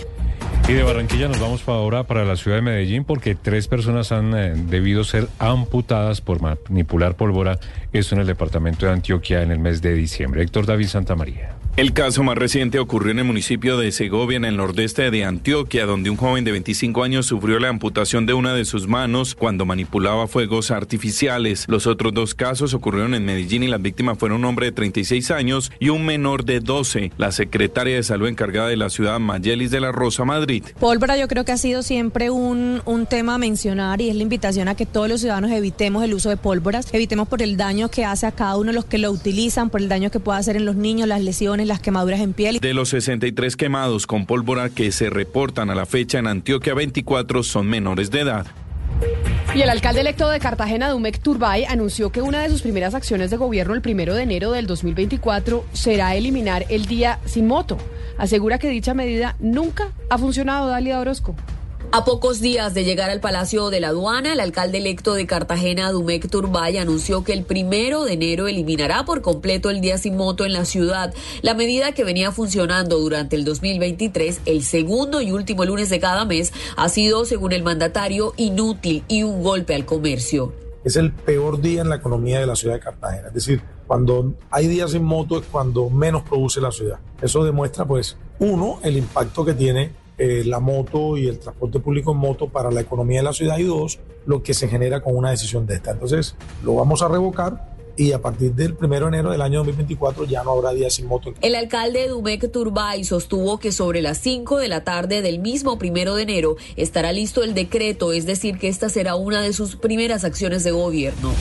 Y 0.68 0.74
de 0.74 0.84
Barranquilla 0.84 1.28
nos 1.28 1.42
vamos 1.42 1.68
ahora 1.68 2.06
para 2.06 2.24
la 2.24 2.38
ciudad 2.38 2.58
de 2.58 2.62
Medellín 2.62 3.04
porque 3.04 3.36
tres 3.36 3.68
personas 3.68 4.14
han 4.14 4.34
eh, 4.34 4.54
debido 4.56 5.04
ser 5.04 5.28
amputadas 5.38 6.22
por 6.22 6.42
manipular 6.42 7.16
pólvora. 7.16 7.60
Esto 7.92 8.16
en 8.16 8.22
el 8.22 8.28
departamento 8.28 8.86
de 8.86 8.94
Antioquia 8.94 9.44
en 9.44 9.52
el 9.52 9.60
mes 9.60 9.82
de 9.82 9.94
diciembre. 9.94 10.42
Héctor 10.42 10.66
David 10.66 10.88
Santamaría. 10.88 11.63
El 11.76 11.92
caso 11.94 12.22
más 12.22 12.38
reciente 12.38 12.78
ocurrió 12.78 13.14
en 13.14 13.18
el 13.18 13.26
municipio 13.26 13.80
de 13.80 13.92
Segovia, 13.92 14.38
en 14.38 14.46
el 14.46 14.58
nordeste 14.58 15.10
de 15.10 15.26
Antioquia, 15.26 15.88
donde 15.88 16.12
un 16.12 16.18
joven 16.18 16.46
de 16.46 16.52
25 16.52 17.04
años 17.04 17.26
sufrió 17.26 17.58
la 17.58 17.70
amputación 17.70 18.28
de 18.28 18.36
una 18.36 18.54
de 18.54 18.64
sus 18.64 18.88
manos 18.88 19.34
cuando 19.34 19.66
manipulaba 19.66 20.28
fuegos 20.28 20.70
artificiales. 20.70 21.66
Los 21.68 21.88
otros 21.88 22.14
dos 22.14 22.36
casos 22.36 22.76
ocurrieron 22.76 23.16
en 23.16 23.26
Medellín 23.26 23.64
y 23.64 23.70
las 23.70 23.82
víctimas 23.82 24.20
fueron 24.20 24.38
un 24.38 24.46
hombre 24.46 24.68
de 24.68 24.72
36 24.74 25.32
años 25.32 25.72
y 25.80 25.90
un 25.90 26.06
menor 26.06 26.46
de 26.46 26.60
12. 26.60 27.12
La 27.18 27.32
secretaria 27.32 27.96
de 27.96 28.04
salud 28.04 28.28
encargada 28.28 28.68
de 28.68 28.78
la 28.78 28.92
ciudad, 28.92 29.20
Mayelis 29.20 29.72
de 29.72 29.80
la 29.80 29.92
Rosa, 29.92 30.26
Madrid. 30.26 30.64
Pólvora 30.80 31.18
yo 31.18 31.28
creo 31.28 31.44
que 31.44 31.54
ha 31.54 31.58
sido 31.58 31.82
siempre 31.82 32.30
un, 32.30 32.84
un 32.86 33.08
tema 33.08 33.34
a 33.34 33.38
mencionar 33.40 34.00
y 34.00 34.10
es 34.10 34.16
la 34.16 34.22
invitación 34.22 34.68
a 34.68 34.76
que 34.76 34.86
todos 34.86 35.10
los 35.10 35.22
ciudadanos 35.22 35.50
evitemos 35.50 36.04
el 36.04 36.14
uso 36.14 36.30
de 36.30 36.38
pólvoras, 36.38 36.94
evitemos 36.94 37.28
por 37.28 37.42
el 37.42 37.58
daño 37.58 37.90
que 37.90 38.06
hace 38.06 38.28
a 38.28 38.32
cada 38.32 38.58
uno 38.58 38.72
los 38.74 38.86
que 38.86 39.00
lo 39.00 39.10
utilizan, 39.10 39.72
por 39.72 39.82
el 39.82 39.90
daño 39.90 40.12
que 40.12 40.20
puede 40.20 40.38
hacer 40.38 40.56
en 40.56 40.66
los 40.66 40.76
niños, 40.76 41.08
las 41.08 41.24
lesiones, 41.24 41.63
las 41.68 41.80
quemaduras 41.80 42.20
en 42.20 42.34
piel. 42.34 42.60
De 42.60 42.74
los 42.74 42.90
63 42.90 43.56
quemados 43.56 44.08
con 44.08 44.26
pólvora 44.26 44.70
que 44.70 44.92
se 44.92 45.10
reportan 45.10 45.70
a 45.70 45.76
la 45.76 45.86
fecha 45.86 46.20
en 46.20 46.28
Antioquia, 46.28 46.74
24 46.74 47.44
son 47.44 47.68
menores 47.68 48.12
de 48.12 48.22
edad. 48.22 48.46
Y 49.56 49.62
el 49.62 49.70
alcalde 49.70 50.02
electo 50.02 50.30
de 50.30 50.40
Cartagena, 50.40 50.90
Dumek 50.90 51.20
Turbay, 51.20 51.66
anunció 51.66 52.12
que 52.12 52.22
una 52.22 52.42
de 52.42 52.50
sus 52.50 52.64
primeras 52.64 52.96
acciones 52.96 53.30
de 53.30 53.38
gobierno 53.38 53.76
el 53.76 53.82
primero 53.82 54.16
de 54.16 54.24
enero 54.24 54.52
del 54.52 54.66
2024 54.66 55.64
será 55.74 56.16
eliminar 56.16 56.66
el 56.70 56.88
día 56.88 57.20
sin 57.26 57.46
moto. 57.46 57.78
Asegura 58.18 58.58
que 58.58 58.70
dicha 58.70 58.96
medida 58.96 59.36
nunca 59.40 59.92
ha 60.10 60.18
funcionado, 60.18 60.70
Dalia 60.70 61.00
Orozco. 61.00 61.36
A 61.92 62.06
pocos 62.06 62.42
días 62.42 62.74
de 62.74 62.84
llegar 62.84 63.10
al 63.10 63.20
Palacio 63.20 63.70
de 63.70 63.80
la 63.80 63.90
Aduana, 63.90 64.34
el 64.34 64.40
alcalde 64.40 64.80
electo 64.80 65.14
de 65.14 65.28
Cartagena, 65.28 65.92
Dumek 65.92 66.28
Turbay, 66.30 66.78
anunció 66.78 67.24
que 67.24 67.34
el 67.34 67.44
primero 67.44 68.04
de 68.04 68.14
enero 68.14 68.48
eliminará 68.48 69.06
por 69.06 69.22
completo 69.22 69.70
el 69.70 69.80
día 69.80 70.00
sin 70.00 70.18
moto 70.18 70.46
en 70.46 70.54
la 70.54 70.66
ciudad. 70.66 71.14
La 71.42 71.54
medida 71.54 71.92
que 71.92 72.04
venía 72.04 72.32
funcionando 72.32 72.98
durante 72.98 73.36
el 73.36 73.46
2023, 73.46 74.42
el 74.46 74.64
segundo 74.64 75.22
y 75.22 75.32
último 75.32 75.66
lunes 75.66 75.90
de 75.90 76.00
cada 76.00 76.26
mes, 76.26 76.52
ha 76.78 76.90
sido, 76.90 77.26
según 77.26 77.52
el 77.52 77.64
mandatario, 77.64 78.34
inútil 78.38 79.04
y 79.08 79.22
un 79.24 79.44
golpe 79.44 79.76
al 79.76 79.86
comercio. 79.86 80.54
Es 80.84 80.96
el 80.96 81.12
peor 81.12 81.62
día 81.62 81.82
en 81.82 81.90
la 81.90 81.96
economía 81.98 82.40
de 82.40 82.48
la 82.48 82.56
ciudad 82.56 82.76
de 82.76 82.82
Cartagena. 82.82 83.28
Es 83.28 83.34
decir, 83.36 83.62
cuando 83.88 84.34
hay 84.50 84.68
días 84.68 84.92
sin 84.92 85.04
moto 85.04 85.38
es 85.38 85.46
cuando 85.46 85.90
menos 85.90 86.24
produce 86.24 86.60
la 86.60 86.72
ciudad. 86.72 87.00
Eso 87.22 87.44
demuestra, 87.44 87.86
pues, 87.86 88.18
uno, 88.40 88.80
el 88.84 88.98
impacto 88.98 89.46
que 89.46 89.54
tiene 89.54 89.92
eh, 90.18 90.44
la 90.46 90.60
moto 90.60 91.18
y 91.18 91.28
el 91.28 91.40
transporte 91.40 91.80
público 91.80 92.12
en 92.12 92.18
moto 92.18 92.50
para 92.50 92.72
la 92.72 92.82
economía 92.82 93.20
de 93.20 93.24
la 93.24 93.34
ciudad 93.34 93.58
y 93.58 93.64
dos, 93.64 94.00
lo 94.26 94.44
que 94.44 94.54
se 94.54 94.68
genera 94.68 95.02
con 95.02 95.16
una 95.16 95.32
decisión 95.32 95.66
de 95.66 95.76
esta. 95.76 95.92
Entonces, 95.92 96.36
lo 96.64 96.76
vamos 96.76 97.02
a 97.02 97.08
revocar 97.08 97.74
y 97.96 98.12
a 98.12 98.22
partir 98.22 98.54
del 98.54 98.76
1 98.80 98.88
de 98.88 99.08
enero 99.08 99.32
del 99.32 99.42
año 99.42 99.60
2024 99.60 100.26
ya 100.26 100.44
no 100.44 100.52
habrá 100.52 100.74
días 100.74 100.94
sin 100.96 101.08
moto. 101.08 101.34
El 101.42 101.56
alcalde 101.56 102.08
Dumek 102.08 102.52
Turbay 102.52 103.04
sostuvo 103.04 103.60
que 103.60 103.72
sobre 103.72 104.02
las 104.02 104.18
5 104.20 104.58
de 104.58 104.68
la 104.68 104.84
tarde 104.84 105.22
del 105.22 105.40
mismo 105.40 105.78
1 105.82 106.16
de 106.16 106.24
enero 106.24 106.56
estará 106.76 107.12
listo 107.12 107.44
el 107.44 107.54
decreto, 107.54 108.14
es 108.14 108.26
decir, 108.26 108.58
que 108.58 108.68
esta 108.68 108.90
será 108.90 109.16
una 109.16 109.42
de 109.42 109.54
sus 109.54 109.76
primeras 109.76 110.24
acciones 110.24 110.64
de 110.64 110.72
gobierno. 110.72 111.34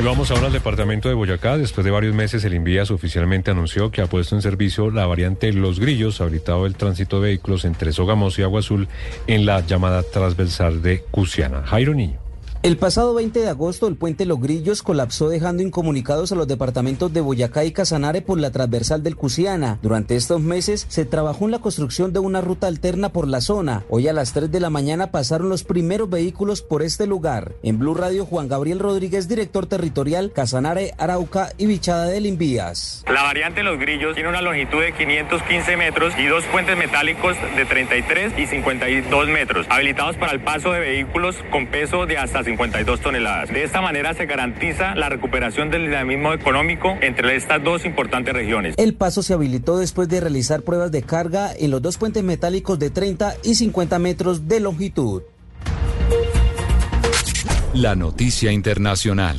Y 0.00 0.04
vamos 0.04 0.30
ahora 0.30 0.46
al 0.46 0.52
departamento 0.52 1.08
de 1.08 1.14
Boyacá. 1.14 1.56
Después 1.56 1.84
de 1.84 1.90
varios 1.90 2.14
meses, 2.14 2.44
el 2.44 2.54
Invías 2.54 2.90
oficialmente 2.90 3.50
anunció 3.50 3.90
que 3.90 4.02
ha 4.02 4.06
puesto 4.06 4.34
en 4.34 4.42
servicio 4.42 4.90
la 4.90 5.06
variante 5.06 5.52
Los 5.52 5.80
Grillos, 5.80 6.20
habilitado 6.20 6.66
el 6.66 6.76
tránsito 6.76 7.20
de 7.20 7.28
vehículos 7.28 7.64
entre 7.64 7.92
Sogamos 7.92 8.38
y 8.38 8.42
Agua 8.42 8.60
Azul 8.60 8.88
en 9.26 9.46
la 9.46 9.60
llamada 9.60 10.02
transversal 10.02 10.82
de 10.82 11.00
Cusiana. 11.10 11.62
Jairo 11.62 11.94
Niño. 11.94 12.25
El 12.66 12.78
pasado 12.78 13.14
20 13.14 13.38
de 13.38 13.48
agosto, 13.48 13.86
el 13.86 13.94
puente 13.94 14.26
Los 14.26 14.40
Grillos 14.40 14.82
colapsó 14.82 15.28
dejando 15.28 15.62
incomunicados 15.62 16.32
a 16.32 16.34
los 16.34 16.48
departamentos 16.48 17.12
de 17.12 17.20
Boyacá 17.20 17.64
y 17.64 17.70
Casanare 17.70 18.22
por 18.22 18.40
la 18.40 18.50
transversal 18.50 19.04
del 19.04 19.14
Cusiana. 19.14 19.78
Durante 19.82 20.16
estos 20.16 20.40
meses 20.40 20.84
se 20.88 21.04
trabajó 21.04 21.44
en 21.44 21.52
la 21.52 21.60
construcción 21.60 22.12
de 22.12 22.18
una 22.18 22.40
ruta 22.40 22.66
alterna 22.66 23.10
por 23.10 23.28
la 23.28 23.40
zona. 23.40 23.84
Hoy 23.88 24.08
a 24.08 24.12
las 24.12 24.32
3 24.32 24.50
de 24.50 24.58
la 24.58 24.68
mañana 24.68 25.12
pasaron 25.12 25.48
los 25.48 25.62
primeros 25.62 26.10
vehículos 26.10 26.60
por 26.60 26.82
este 26.82 27.06
lugar. 27.06 27.52
En 27.62 27.78
Blue 27.78 27.94
Radio, 27.94 28.26
Juan 28.26 28.48
Gabriel 28.48 28.80
Rodríguez, 28.80 29.28
director 29.28 29.66
territorial 29.66 30.32
Casanare, 30.32 30.92
Arauca 30.98 31.52
y 31.58 31.66
Bichada 31.66 32.06
del 32.06 32.26
Invías. 32.26 33.04
La 33.06 33.22
variante 33.22 33.62
Los 33.62 33.78
Grillos 33.78 34.16
tiene 34.16 34.28
una 34.28 34.42
longitud 34.42 34.80
de 34.82 34.92
515 34.92 35.76
metros 35.76 36.14
y 36.18 36.26
dos 36.26 36.42
puentes 36.46 36.76
metálicos 36.76 37.36
de 37.54 37.64
33 37.64 38.36
y 38.36 38.46
52 38.48 39.28
metros, 39.28 39.66
habilitados 39.70 40.16
para 40.16 40.32
el 40.32 40.40
paso 40.40 40.72
de 40.72 40.80
vehículos 40.80 41.36
con 41.52 41.68
peso 41.68 42.06
de 42.06 42.18
hasta 42.18 42.42
52 42.56 43.00
toneladas. 43.00 43.50
De 43.50 43.64
esta 43.64 43.82
manera 43.82 44.14
se 44.14 44.24
garantiza 44.24 44.94
la 44.94 45.10
recuperación 45.10 45.70
del 45.70 45.84
dinamismo 45.84 46.32
económico 46.32 46.96
entre 47.02 47.36
estas 47.36 47.62
dos 47.62 47.84
importantes 47.84 48.32
regiones. 48.32 48.74
El 48.78 48.94
paso 48.94 49.22
se 49.22 49.34
habilitó 49.34 49.76
después 49.76 50.08
de 50.08 50.20
realizar 50.20 50.62
pruebas 50.62 50.90
de 50.90 51.02
carga 51.02 51.50
en 51.54 51.70
los 51.70 51.82
dos 51.82 51.98
puentes 51.98 52.24
metálicos 52.24 52.78
de 52.78 52.88
30 52.88 53.34
y 53.44 53.56
50 53.56 53.98
metros 53.98 54.48
de 54.48 54.60
longitud. 54.60 55.22
La 57.74 57.94
noticia 57.94 58.52
internacional. 58.52 59.38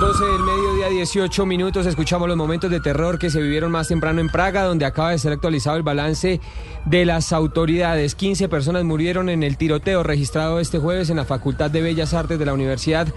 12 0.00 0.24
del 0.24 0.42
mediodía, 0.42 0.88
18 1.02 1.46
minutos. 1.46 1.84
Escuchamos 1.86 2.28
los 2.28 2.36
momentos 2.36 2.70
de 2.70 2.78
terror 2.78 3.18
que 3.18 3.28
se 3.28 3.42
vivieron 3.42 3.72
más 3.72 3.88
temprano 3.88 4.20
en 4.20 4.28
Praga, 4.28 4.62
donde 4.62 4.84
acaba 4.84 5.10
de 5.10 5.18
ser 5.18 5.32
actualizado 5.32 5.76
el 5.76 5.82
balance 5.82 6.40
de 6.84 7.04
las 7.04 7.32
autoridades. 7.32 8.14
15 8.14 8.48
personas 8.48 8.84
murieron 8.84 9.28
en 9.28 9.42
el 9.42 9.56
tiroteo 9.56 10.04
registrado 10.04 10.60
este 10.60 10.78
jueves 10.78 11.10
en 11.10 11.16
la 11.16 11.24
Facultad 11.24 11.72
de 11.72 11.82
Bellas 11.82 12.14
Artes 12.14 12.38
de 12.38 12.46
la 12.46 12.52
Universidad 12.52 13.08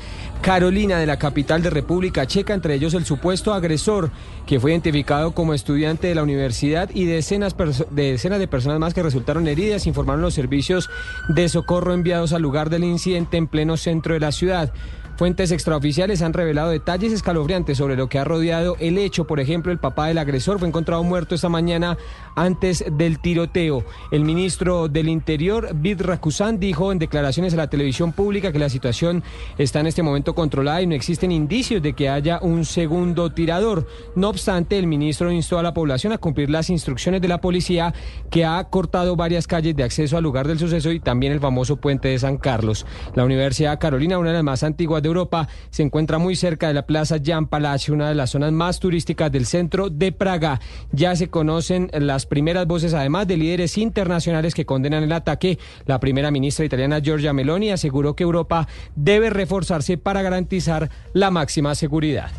Carolina 0.42 0.98
de 0.98 1.06
la 1.06 1.20
capital 1.20 1.62
de 1.62 1.70
República 1.70 2.25
Checa, 2.25 2.56
entre 2.56 2.74
ellos 2.74 2.96
el 2.96 3.06
supuesto 3.06 3.54
agresor 3.54 4.10
que 4.48 4.60
fue 4.60 4.72
identificado 4.72 5.34
como 5.34 5.54
estudiante 5.54 6.08
de 6.08 6.15
la 6.15 6.24
universidad 6.24 6.89
y 6.92 7.06
decenas, 7.06 7.56
de 7.92 8.12
decenas 8.13 8.39
de 8.39 8.48
personas 8.48 8.80
más 8.80 8.96
que 8.96 9.04
resultaron 9.04 9.48
heridas, 9.48 9.86
informaron 9.86 10.24
los 10.24 10.34
servicios 10.34 10.89
de 11.30 11.50
socorro 11.50 11.94
enviados 11.94 12.34
al 12.34 12.42
lugar 12.42 12.72
del 12.72 12.84
incidente 12.84 13.38
en 13.38 13.46
pleno 13.46 13.77
centro 13.77 14.15
de 14.15 14.22
la 14.22 14.32
ciudad. 14.32 14.74
Fuentes 15.17 15.51
extraoficiales 15.51 16.22
han 16.22 16.34
revelado 16.34 16.72
detalles 16.72 17.13
escalofriantes 17.13 17.77
sobre 17.77 17.95
lo 17.95 18.10
que 18.10 18.19
ha 18.19 18.25
rodeado 18.25 18.75
el 18.81 18.98
hecho. 18.98 19.25
Por 19.25 19.39
ejemplo, 19.39 19.72
el 19.72 19.79
papá 19.79 20.07
del 20.07 20.17
agresor 20.17 20.60
fue 20.60 20.67
encontrado 20.67 21.03
muerto 21.03 21.36
esta 21.36 21.48
mañana 21.48 21.98
antes 22.36 22.84
del 22.91 23.19
tiroteo. 23.19 23.86
El 24.12 24.25
ministro 24.25 24.89
del 24.89 25.07
Interior, 25.07 25.69
Vid 25.74 26.01
Rakusan, 26.01 26.60
dijo 26.60 26.91
en 26.91 27.00
declaraciones 27.00 27.53
a 27.53 27.57
la 27.57 27.69
televisión 27.69 28.12
pública 28.12 28.51
que 28.51 28.60
la 28.60 28.67
situación 28.67 29.24
está 29.57 29.79
en 29.79 29.88
este 29.88 30.03
momento 30.03 30.36
controlada 30.36 30.81
y 30.81 30.88
no 30.88 30.95
existen 30.95 31.31
indicios 31.31 31.81
de 31.81 31.93
que 31.93 32.10
haya 32.10 32.39
un 32.41 32.65
segundo 32.65 33.31
tirador. 33.31 33.88
No 34.15 34.27
obstante, 34.27 34.77
el 34.77 34.86
ministro 34.86 35.31
instó 35.31 35.60
a 35.60 35.63
la 35.63 35.74
población 35.74 36.12
a 36.12 36.17
cumplir 36.17 36.50
las 36.50 36.69
instrucciones 36.69 37.22
de 37.22 37.29
la 37.29 37.39
policía 37.39 37.93
que 38.29 38.43
ha 38.43 38.62
cortado 38.65 39.15
varias 39.15 39.48
calles 39.48 39.77
de 39.77 39.84
acceso 39.84 40.17
al 40.17 40.24
lugar 40.24 40.45
del 40.45 40.60
suceso 40.60 40.91
y 40.91 41.00
también 41.00 41.31
el 41.31 41.39
famoso 41.39 41.77
puente 41.77 42.10
de 42.10 42.19
San 42.19 42.38
Carlos. 42.38 42.86
La 43.15 43.24
Universidad 43.24 43.79
Carolina, 43.79 44.17
una 44.17 44.31
de 44.31 44.36
las 44.36 44.43
más 44.43 44.63
antiguas 44.63 45.04
de 45.05 45.09
Europa, 45.09 45.47
se 45.69 45.83
encuentra 45.83 46.17
muy 46.17 46.35
cerca 46.35 46.67
de 46.67 46.74
la 46.74 46.85
Plaza 46.85 47.17
Jan 47.24 47.47
Palacio, 47.47 47.93
una 47.93 48.09
de 48.09 48.15
las 48.15 48.31
zonas 48.31 48.51
más 48.51 48.79
turísticas 48.79 49.31
del 49.31 49.45
centro 49.45 49.89
de 49.89 50.12
Praga. 50.12 50.59
Ya 50.91 51.15
se 51.15 51.29
conocen 51.29 51.89
las 51.93 52.25
primeras 52.25 52.65
voces, 52.67 52.93
además 52.93 53.27
de 53.27 53.38
líderes 53.38 53.77
internacionales 53.77 54.53
que 54.53 54.65
condenan 54.65 55.03
el 55.03 55.12
ataque. 55.12 55.59
La 55.85 56.00
primera 56.00 56.31
ministra 56.31 56.65
italiana 56.65 57.00
Giorgia 57.00 57.33
Meloni 57.33 57.71
aseguró 57.71 58.15
que 58.15 58.24
Europa 58.24 58.67
debe 58.95 59.29
reforzarse 59.29 59.97
para 59.97 60.21
garantizar 60.21 60.89
la 61.13 61.31
máxima 61.31 61.75
seguridad. 61.75 62.31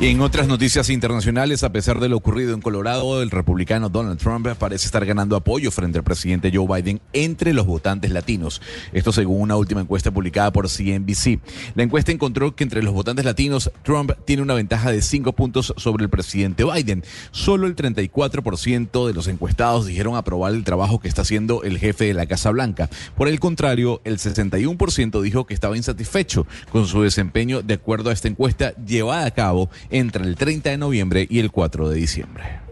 Y 0.00 0.06
en 0.06 0.22
otras 0.22 0.48
noticias 0.48 0.88
internacionales, 0.88 1.62
a 1.62 1.72
pesar 1.72 2.00
de 2.00 2.08
lo 2.08 2.16
ocurrido 2.16 2.54
en 2.54 2.62
Colorado, 2.62 3.20
el 3.20 3.30
republicano 3.30 3.90
Donald 3.90 4.18
Trump 4.18 4.48
parece 4.58 4.86
estar 4.86 5.04
ganando 5.04 5.36
apoyo 5.36 5.70
frente 5.70 5.98
al 5.98 6.04
presidente 6.04 6.50
Joe 6.50 6.66
Biden 6.66 7.02
entre 7.12 7.52
los 7.52 7.66
votantes 7.66 8.10
latinos. 8.10 8.62
Esto 8.94 9.12
según 9.12 9.42
una 9.42 9.56
última 9.56 9.82
encuesta 9.82 10.10
publicada 10.10 10.54
por 10.54 10.70
CNBC. 10.70 11.40
La 11.74 11.82
encuesta 11.82 12.12
encontró 12.12 12.56
que 12.56 12.64
entre 12.64 12.82
los 12.82 12.94
votantes 12.94 13.26
latinos, 13.26 13.70
Trump 13.82 14.12
tiene 14.24 14.40
una 14.40 14.54
ventaja 14.54 14.90
de 14.90 15.02
cinco 15.02 15.34
puntos 15.34 15.74
sobre 15.76 16.04
el 16.04 16.08
presidente 16.08 16.64
Biden. 16.64 17.04
Solo 17.30 17.66
el 17.66 17.76
34% 17.76 19.06
de 19.06 19.12
los 19.12 19.28
encuestados 19.28 19.84
dijeron 19.84 20.16
aprobar 20.16 20.54
el 20.54 20.64
trabajo 20.64 20.98
que 20.98 21.08
está 21.08 21.20
haciendo 21.20 21.62
el 21.62 21.78
jefe 21.78 22.06
de 22.06 22.14
la 22.14 22.24
Casa 22.24 22.50
Blanca. 22.52 22.88
Por 23.18 23.28
el 23.28 23.38
contrario, 23.38 24.00
el 24.04 24.16
61% 24.16 25.20
dijo 25.20 25.44
que 25.44 25.52
estaba 25.52 25.76
insatisfecho 25.76 26.46
con 26.72 26.86
su 26.86 27.02
desempeño 27.02 27.60
de 27.60 27.74
acuerdo 27.74 28.08
a 28.08 28.14
esta 28.14 28.28
encuesta 28.28 28.72
llevada 28.76 29.26
a 29.26 29.30
cabo 29.32 29.68
entre 29.90 30.24
el 30.24 30.36
30 30.36 30.70
de 30.70 30.78
noviembre 30.78 31.26
y 31.28 31.38
el 31.38 31.50
4 31.50 31.88
de 31.88 31.96
diciembre. 31.96 32.69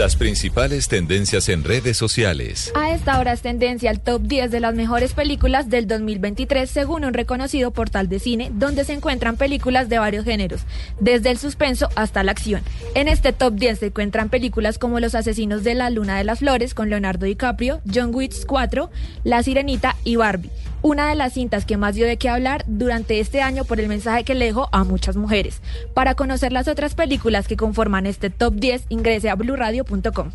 Las 0.00 0.16
principales 0.16 0.88
tendencias 0.88 1.50
en 1.50 1.62
redes 1.62 1.98
sociales. 1.98 2.72
A 2.74 2.92
esta 2.92 3.20
hora 3.20 3.34
es 3.34 3.42
tendencia 3.42 3.90
al 3.90 4.00
top 4.00 4.22
10 4.22 4.50
de 4.50 4.58
las 4.58 4.74
mejores 4.74 5.12
películas 5.12 5.68
del 5.68 5.86
2023 5.86 6.70
según 6.70 7.04
un 7.04 7.12
reconocido 7.12 7.70
portal 7.70 8.08
de 8.08 8.18
cine 8.18 8.50
donde 8.54 8.86
se 8.86 8.94
encuentran 8.94 9.36
películas 9.36 9.90
de 9.90 9.98
varios 9.98 10.24
géneros, 10.24 10.62
desde 11.00 11.30
el 11.30 11.36
suspenso 11.36 11.90
hasta 11.96 12.22
la 12.22 12.32
acción. 12.32 12.62
En 12.94 13.08
este 13.08 13.34
top 13.34 13.52
10 13.56 13.78
se 13.78 13.86
encuentran 13.88 14.30
películas 14.30 14.78
como 14.78 15.00
Los 15.00 15.14
asesinos 15.14 15.64
de 15.64 15.74
la 15.74 15.90
luna 15.90 16.16
de 16.16 16.24
las 16.24 16.38
flores 16.38 16.72
con 16.72 16.88
Leonardo 16.88 17.26
DiCaprio, 17.26 17.82
John 17.94 18.14
Wick 18.14 18.46
4, 18.46 18.90
La 19.24 19.42
sirenita 19.42 19.96
y 20.02 20.16
Barbie. 20.16 20.50
Una 20.82 21.08
de 21.08 21.14
las 21.14 21.34
cintas 21.34 21.64
que 21.64 21.76
más 21.76 21.94
dio 21.94 22.06
de 22.06 22.16
qué 22.16 22.28
hablar 22.28 22.64
durante 22.66 23.20
este 23.20 23.42
año 23.42 23.64
por 23.64 23.80
el 23.80 23.88
mensaje 23.88 24.24
que 24.24 24.34
le 24.34 24.46
dejó 24.46 24.68
a 24.72 24.84
muchas 24.84 25.16
mujeres. 25.16 25.60
Para 25.94 26.14
conocer 26.14 26.52
las 26.52 26.68
otras 26.68 26.94
películas 26.94 27.46
que 27.46 27.56
conforman 27.56 28.06
este 28.06 28.30
top 28.30 28.54
10, 28.54 28.86
ingrese 28.88 29.30
a 29.30 29.34
bluradio.com. 29.34 30.30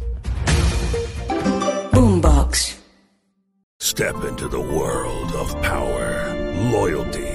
Boombox. 1.92 2.76
Step 3.82 4.16
into 4.28 4.48
the 4.48 4.60
world 4.60 5.32
of 5.36 5.54
power, 5.62 6.34
loyalty, 6.72 7.35